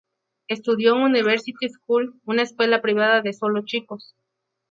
[0.47, 4.15] Estudió en "University School", una escuela privada de solo chicos.